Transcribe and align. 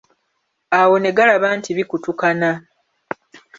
Awo 0.79 0.95
ne 0.99 1.09
galaba 1.17 1.47
nti 1.57 1.69
bikutukana. 1.77 2.49